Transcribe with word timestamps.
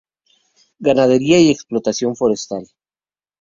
Ganadería 0.79 1.39
y 1.39 1.51
explotación 1.51 2.15
forestal. 2.15 2.65